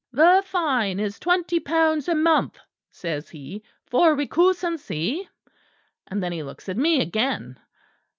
[0.11, 2.57] "'The fine is twenty pounds a month,'
[2.89, 5.29] says he, 'for recusancy,'
[6.07, 7.55] and then he looks at me again."